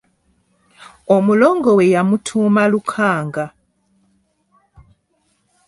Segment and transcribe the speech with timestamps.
[1.15, 3.45] Omulongo we yamutuuma Lukanga.